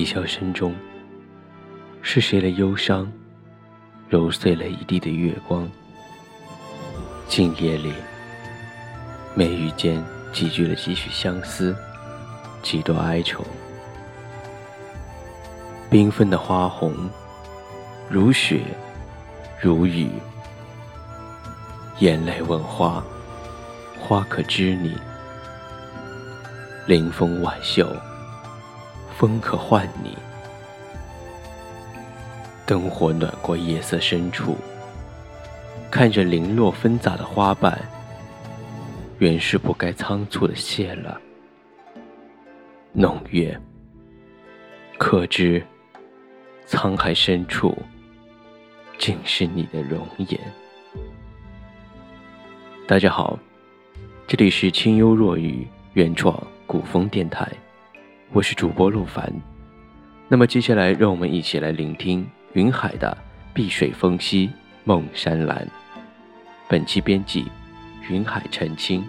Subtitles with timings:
[0.00, 0.74] 笛箫声中，
[2.00, 3.06] 是谁的忧伤
[4.08, 5.68] 揉碎了一地的月光？
[7.28, 7.92] 静夜里，
[9.34, 11.76] 眉宇间积聚了几许相思，
[12.62, 13.44] 几多哀愁。
[15.90, 16.94] 缤纷的花红，
[18.08, 18.62] 如雪，
[19.60, 20.08] 如雨。
[21.98, 23.04] 眼泪问花，
[23.98, 24.96] 花可知你？
[26.86, 27.86] 临风挽袖，
[29.20, 30.16] 风可唤你？
[32.64, 34.56] 灯火暖过夜色深处。
[35.90, 37.78] 看着零落纷杂的花瓣，
[39.18, 41.20] 原是不该仓促的谢了。
[42.94, 43.60] 弄月，
[44.96, 45.62] 可知
[46.66, 47.76] 沧海深处，
[48.96, 50.40] 尽是你的容颜。
[52.88, 53.38] 大家好，
[54.26, 57.46] 这里是清幽若雨原创古风电台，
[58.32, 59.28] 我是主播陆凡。
[60.28, 63.18] 那么接下来，让我们一起来聆听云海的
[63.52, 64.48] 《碧水风兮
[64.84, 65.58] 梦山岚》。
[66.68, 67.46] 本期编辑：
[68.08, 69.04] 云海澄清。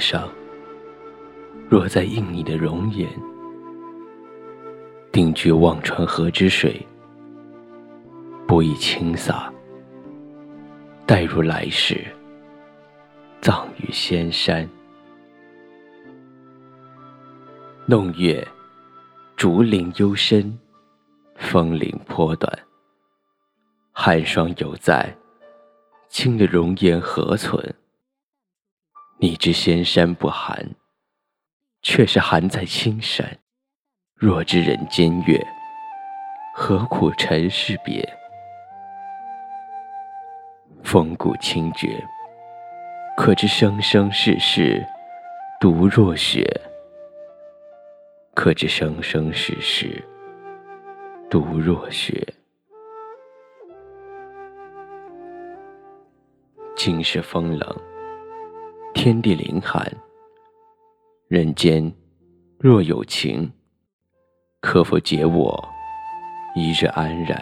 [0.00, 0.28] 上，
[1.68, 3.08] 若再映你的容颜，
[5.12, 6.84] 定居忘川河之水，
[8.46, 9.52] 不以轻洒，
[11.06, 12.02] 待入来世，
[13.40, 14.68] 葬于仙山。
[17.86, 18.46] 弄月，
[19.36, 20.58] 竹林幽深，
[21.36, 22.52] 风铃颇短，
[23.92, 25.14] 寒霜犹在，
[26.08, 27.74] 卿的容颜何存？
[29.22, 30.74] 你知仙山不寒，
[31.82, 33.36] 却是寒在青山。
[34.14, 35.38] 若知人间月，
[36.54, 38.02] 何苦尘世别？
[40.82, 42.02] 风骨清绝，
[43.14, 44.82] 可知生生世世
[45.60, 46.42] 独若雪？
[48.34, 50.02] 可知生生世世
[51.28, 52.26] 独若雪？
[56.74, 57.89] 今世风冷。
[58.92, 59.90] 天地凌寒，
[61.28, 61.92] 人间
[62.58, 63.50] 若有情，
[64.60, 65.68] 可否解我
[66.54, 67.40] 一日安然？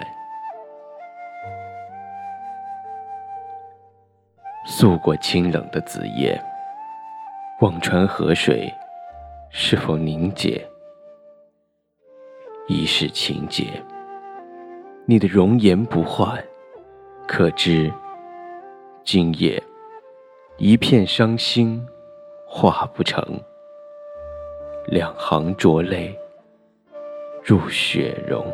[4.64, 6.40] 宿过清冷的子夜，
[7.60, 8.72] 忘川河水
[9.50, 10.64] 是否凝结？
[12.68, 13.82] 一世情劫，
[15.06, 16.44] 你的容颜不换，
[17.26, 17.92] 可知
[19.02, 19.60] 今夜。
[20.60, 21.86] 一片伤心
[22.44, 23.22] 化不成，
[24.86, 26.18] 两行浊泪
[27.44, 28.44] 入雪融。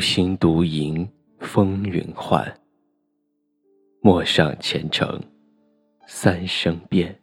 [0.00, 1.06] 孤星独吟
[1.40, 2.58] 风云幻，
[4.00, 5.22] 陌上前程
[6.06, 7.14] 三生变。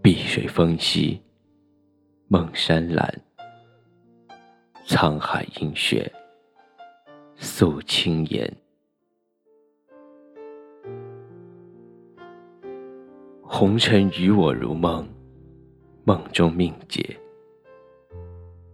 [0.00, 1.20] 碧水风兮
[2.28, 3.12] 梦山蓝，
[4.86, 6.08] 沧海映雪
[7.34, 8.56] 诉轻言。
[13.42, 15.04] 红尘与我如梦，
[16.04, 17.04] 梦中命劫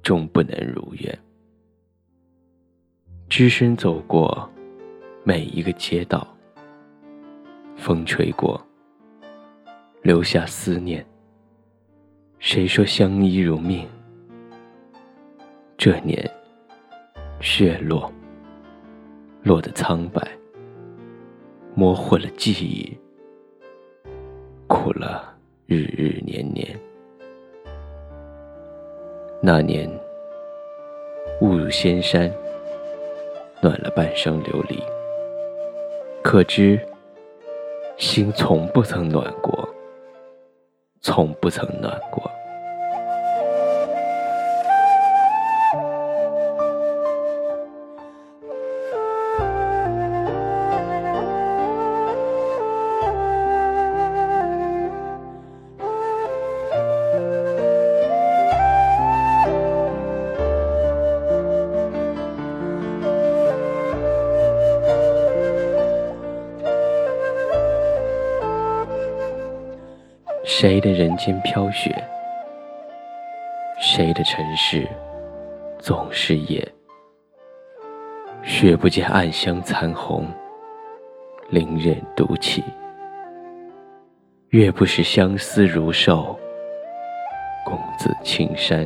[0.03, 1.19] 终不能如愿。
[3.29, 4.49] 只身走过
[5.25, 6.27] 每一个街道，
[7.77, 8.65] 风吹过，
[10.03, 11.05] 留下思念。
[12.39, 13.87] 谁说相依如命？
[15.77, 16.31] 这年
[17.41, 18.11] 雪落，
[19.43, 20.23] 落得苍白，
[21.75, 22.97] 模糊了记忆，
[24.69, 25.37] 苦了
[25.67, 26.79] 日日年年。
[29.43, 29.91] 那年
[31.41, 32.33] 误入仙山。
[33.67, 34.81] 暖了半生琉璃，
[36.23, 36.79] 可知
[37.97, 39.69] 心从不曾暖过，
[41.01, 42.31] 从不曾暖过。
[70.69, 71.95] 谁的人间飘雪？
[73.79, 74.85] 谁的城市
[75.79, 76.61] 总是夜？
[78.43, 80.27] 雪不见暗香残红，
[81.51, 82.65] 林人独起。
[84.49, 86.37] 月不识相思如瘦，
[87.65, 88.85] 公子青山。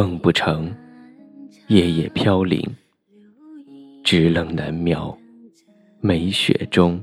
[0.00, 0.74] 梦不成，
[1.66, 2.58] 夜夜飘零，
[4.02, 5.14] 只冷难描，
[6.00, 6.98] 梅雪中。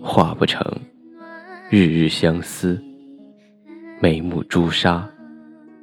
[0.00, 0.66] 画不成，
[1.68, 2.82] 日日相思，
[4.00, 5.06] 眉目朱砂，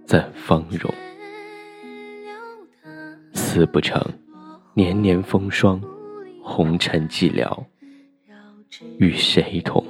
[0.05, 0.91] 怎芳容？
[3.35, 4.03] 思不成，
[4.73, 5.79] 年年风霜，
[6.41, 7.63] 红尘寂寥，
[8.97, 9.85] 与谁同？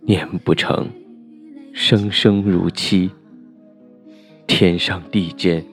[0.00, 0.84] 念不成。
[1.80, 3.08] 生生如期，
[4.48, 5.64] 天上地间，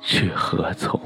[0.00, 0.98] 去何从？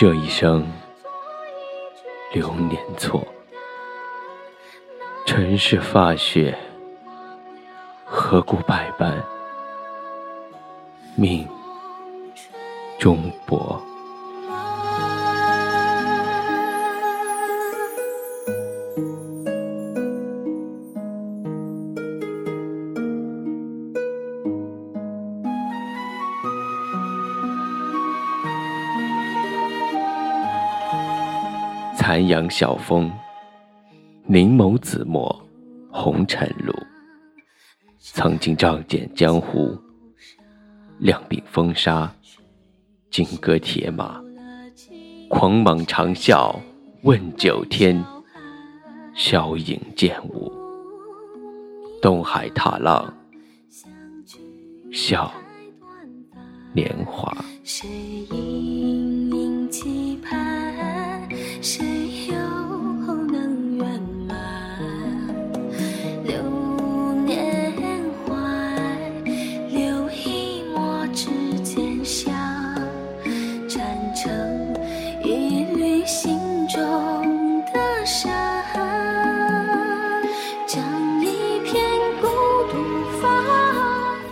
[0.00, 0.66] 这一生，
[2.32, 3.22] 流年错，
[5.26, 6.56] 尘世发雪，
[8.06, 9.22] 何故百般
[11.16, 11.46] 命
[12.98, 13.78] 终薄？
[32.10, 33.08] 残阳晓风，
[34.26, 35.46] 凝眸紫陌，
[35.92, 36.74] 红尘路。
[38.00, 39.78] 曾经仗剑江湖，
[40.98, 42.12] 两鬓风沙，
[43.12, 44.20] 金戈铁马，
[45.28, 46.52] 狂蟒长啸
[47.04, 48.04] 问九天，
[49.14, 50.50] 晓影剑舞，
[52.02, 53.14] 东海踏浪，
[54.90, 55.32] 笑
[56.74, 57.32] 年华。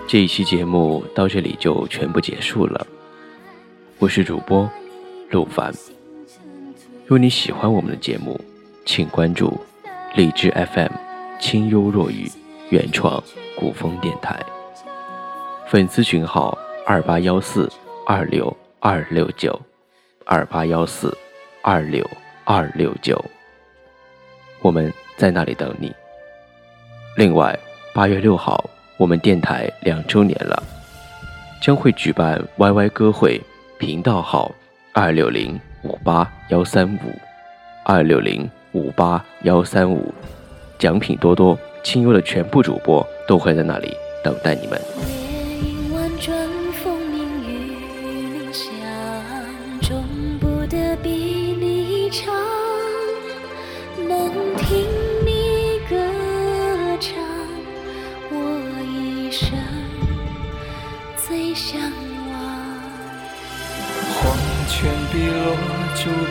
[0.08, 2.86] 这一期节目到这里就全部结束了。
[3.98, 4.66] 我是主播
[5.28, 5.70] 陆凡。
[7.04, 8.40] 若你喜欢我们的节目，
[8.86, 9.54] 请关注
[10.14, 10.90] 荔枝 FM
[11.38, 12.26] 清幽若雨
[12.70, 13.22] 原创
[13.54, 14.42] 古风电台，
[15.66, 17.70] 粉丝群号二八幺四
[18.06, 19.60] 二六二六九
[20.24, 21.14] 二八幺四
[21.60, 22.02] 二六
[22.44, 23.22] 二六九，
[24.62, 25.94] 我们在那里等你。
[27.14, 27.54] 另外，
[27.92, 28.64] 八月六号。
[28.98, 30.60] 我们电台两周年了，
[31.62, 33.40] 将会举办 YY 歌会，
[33.78, 34.52] 频道号
[34.92, 37.16] 二六零五八幺三五
[37.84, 40.12] 二六零五八幺三五，
[40.80, 44.80] 奖品多多，清幽的全部主播都会在那里等待你们。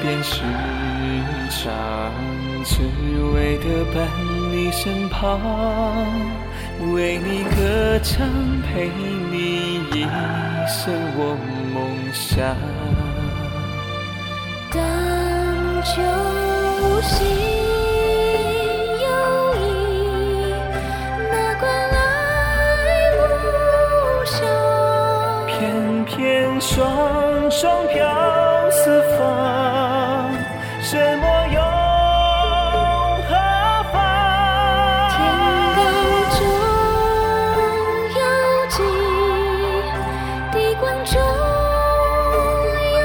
[0.07, 0.39] 遍世
[1.49, 1.69] 上，
[2.63, 2.79] 只
[3.33, 4.07] 为的伴
[4.49, 5.37] 你身旁，
[6.93, 8.25] 为你歌唱，
[8.61, 8.89] 陪
[9.29, 10.07] 你一
[10.65, 11.35] 生我
[11.73, 11.75] 梦
[12.13, 12.55] 想。
[14.71, 14.79] 当
[15.83, 17.57] 酒醒。
[26.59, 29.56] 双双飘四方，
[30.89, 31.60] 什么又
[33.27, 33.29] 何
[33.91, 33.96] 妨？
[35.12, 35.20] 天
[35.75, 35.79] 高
[36.32, 36.39] 中
[38.15, 38.20] 有
[38.70, 38.79] 际，
[40.53, 41.12] 地广中
[42.94, 42.98] 有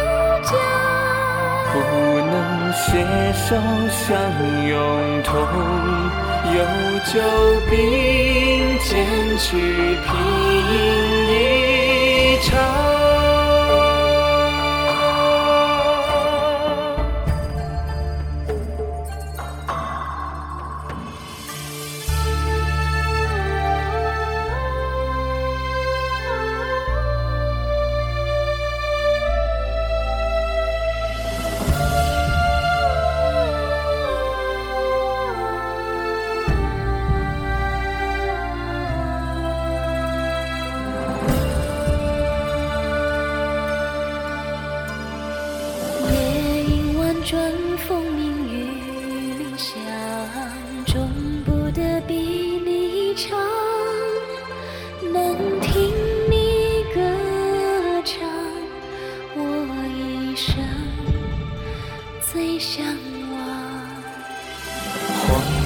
[0.45, 0.51] 家。
[1.73, 1.75] 不
[2.31, 2.33] 能
[2.73, 2.81] 携
[3.33, 3.43] 手
[3.91, 4.01] 相
[4.69, 4.71] 拥
[5.25, 5.31] 同
[6.55, 6.57] 游
[7.12, 7.19] 久
[7.69, 7.75] 并
[8.79, 8.91] 肩
[9.39, 9.51] 去
[10.05, 10.11] 拼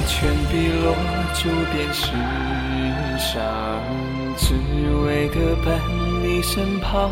[0.06, 0.94] 黄泉碧落，
[1.34, 2.12] 珠遍世
[3.18, 3.42] 上，
[4.36, 4.54] 只
[5.04, 5.80] 为得伴
[6.22, 7.10] 你身旁。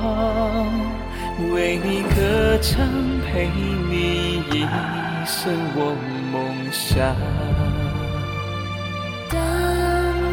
[1.53, 2.87] 为你歌唱，
[3.27, 3.51] 陪
[3.91, 4.65] 你一
[5.27, 5.97] 生我
[6.31, 6.35] 梦
[6.71, 7.17] 想。
[9.29, 9.37] 当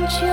[0.07, 0.27] 秋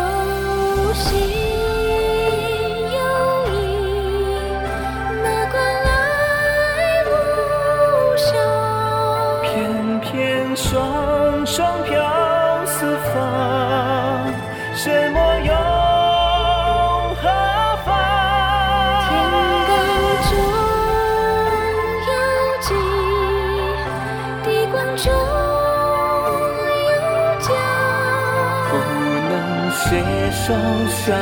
[30.49, 30.55] 都
[30.89, 31.15] 相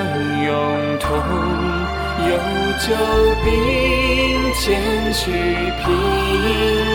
[0.45, 0.55] 拥，
[1.01, 1.11] 同
[2.29, 2.33] 有
[2.79, 2.95] 酒，
[3.45, 3.51] 兵
[4.55, 5.23] 前去
[5.83, 5.85] 平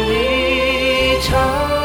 [0.07, 1.80] 一场。